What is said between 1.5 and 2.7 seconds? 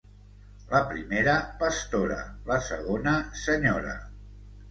pastora; la